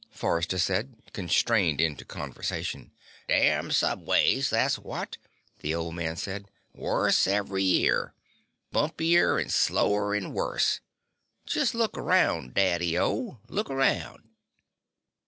Forrester 0.09 0.57
said, 0.57 0.95
constrained 1.13 1.79
into 1.79 2.03
conversation. 2.05 2.89
"Damn 3.27 3.69
subways, 3.71 4.49
that's 4.49 4.79
what," 4.79 5.17
the 5.59 5.75
old 5.75 5.93
man 5.93 6.15
said. 6.15 6.47
"Worse 6.73 7.27
every 7.27 7.61
year. 7.63 8.15
Bumpier 8.73 9.37
and 9.39 9.53
slower 9.53 10.15
and 10.15 10.33
worse. 10.33 10.79
Just 11.45 11.75
look 11.75 11.95
around, 11.99 12.55
Daddy 12.55 12.97
O. 12.97 13.41
Look 13.47 13.69
around." 13.69 14.27